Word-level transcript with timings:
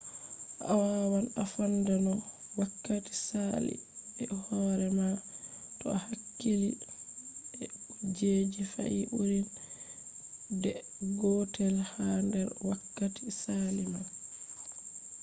a 0.69 0.73
wawan 0.83 1.25
a 1.41 1.43
fonda 1.53 1.93
no 2.05 2.13
wakkati 2.59 3.13
sali 3.27 3.73
be 4.15 4.25
hore 4.45 4.87
ma 4.97 5.07
to 5.79 5.85
a 5.97 5.97
hakkili 6.05 6.69
be 7.55 7.63
kujeji 7.89 8.61
fe’i 8.73 9.01
ɓurin 9.11 9.47
de 10.61 10.71
gotel 11.19 11.75
ha 11.91 12.05
nder 12.27 12.47
wakkati 12.69 13.23
sali 13.41 13.83
man 13.91 14.07